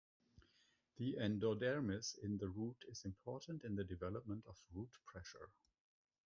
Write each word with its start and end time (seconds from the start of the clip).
The 0.97 1.17
endodermis 1.21 2.17
in 2.23 2.39
the 2.39 2.49
root 2.49 2.85
is 2.89 3.05
important 3.05 3.63
in 3.63 3.75
the 3.75 3.83
development 3.83 4.43
of 4.47 4.57
root 4.73 4.89
pressure. 5.05 5.51